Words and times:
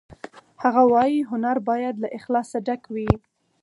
هغه 0.63 0.81
وایی 0.93 1.19
هنر 1.31 1.57
باید 1.69 1.95
له 2.03 2.07
اخلاصه 2.17 2.57
ډک 2.67 2.83
وي 2.93 3.09